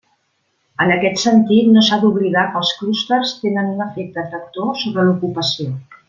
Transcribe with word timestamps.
En 0.85 0.93
aquest 0.93 1.19
sentit 1.23 1.67
no 1.75 1.83
s'ha 1.89 1.99
d'oblidar 2.05 2.45
que 2.55 2.61
els 2.63 2.71
clústers 2.81 3.33
tenen 3.45 3.69
un 3.77 3.85
efecte 3.89 4.23
tractor 4.35 4.73
sobre 4.85 5.05
l'ocupació. 5.11 5.69